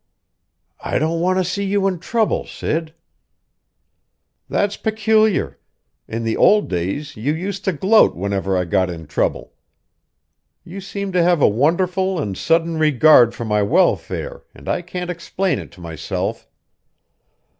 [0.79, 2.95] "I don't want to see you in trouble, Sid."
[4.49, 5.59] "That's peculiar.
[6.07, 9.53] In the old days you used to gloat whenever I got in trouble.
[10.63, 15.11] You seem to have a wonderful and sudden regard for my welfare, and I can't
[15.11, 16.47] explain it to myself."